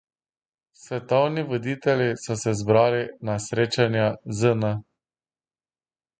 [0.85, 4.09] Svetovni voditelji so se zbrali na srečanju
[4.41, 4.67] ZN.